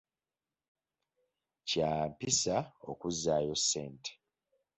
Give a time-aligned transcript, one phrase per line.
[1.67, 2.57] Kya mpisa
[2.89, 4.11] okuzzaayo ssente